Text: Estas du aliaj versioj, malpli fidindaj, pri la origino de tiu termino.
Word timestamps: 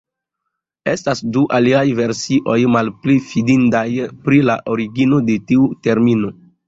Estas 0.93 1.19
du 1.35 1.43
aliaj 1.57 1.83
versioj, 1.99 2.57
malpli 2.77 3.17
fidindaj, 3.33 3.85
pri 4.25 4.41
la 4.51 4.57
origino 4.77 5.21
de 5.29 5.37
tiu 5.53 5.69
termino. 5.89 6.35